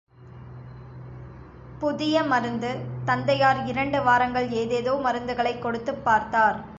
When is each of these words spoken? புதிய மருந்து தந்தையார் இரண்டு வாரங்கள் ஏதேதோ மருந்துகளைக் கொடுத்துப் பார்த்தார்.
புதிய 1.79 2.23
மருந்து 2.23 2.77
தந்தையார் 3.05 3.65
இரண்டு 3.65 4.03
வாரங்கள் 4.03 4.49
ஏதேதோ 4.49 4.93
மருந்துகளைக் 4.93 5.61
கொடுத்துப் 5.61 6.03
பார்த்தார். 6.03 6.61